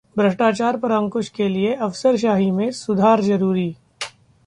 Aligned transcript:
भ्रष्टाचार 0.17 0.77
पर 0.77 0.91
अंकुश 0.91 1.29
के 1.29 1.47
लिए 1.49 1.73
अफसरशाही 1.73 2.49
में 2.51 2.71
सुधार 2.71 3.21
जरूरी 3.21 3.75